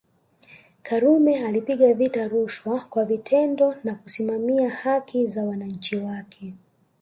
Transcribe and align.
Karume 0.83 1.45
alipiga 1.47 1.93
vita 1.93 2.27
rushwa 2.27 2.79
kwa 2.89 3.05
vitendo 3.05 3.75
na 3.83 3.95
kusimamia 3.95 4.69
haki 4.69 5.27
za 5.27 5.43
wananchi 5.43 5.95
wake 5.95 6.53